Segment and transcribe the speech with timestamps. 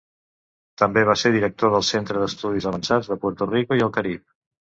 [0.81, 4.27] També va ser Director del Centre d'Estudis Avançats de Puerto Rico i el Carib.